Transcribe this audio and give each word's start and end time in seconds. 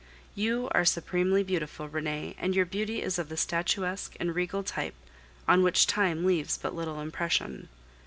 You 0.33 0.67
are 0.71 0.83
supremely 0.83 1.43
beautiful, 1.43 1.87
Renee, 1.87 2.35
and 2.39 2.55
your 2.55 2.65
beauty 2.65 3.03
is 3.03 3.19
of 3.19 3.29
the 3.29 3.37
statuesque 3.37 4.15
and 4.19 4.33
regal 4.33 4.63
type, 4.63 4.95
on 5.47 5.61
which 5.61 5.85
time 5.85 6.25
leaves 6.25 6.57
but 6.57 6.73
little 6.73 6.99
impression. 7.01 7.69